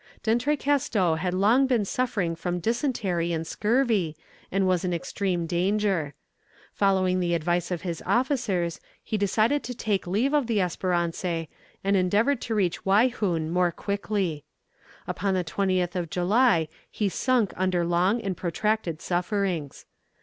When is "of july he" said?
15.95-17.07